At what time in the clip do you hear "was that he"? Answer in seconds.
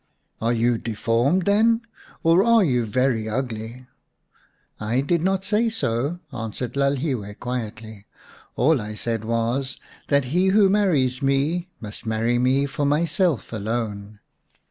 9.23-10.47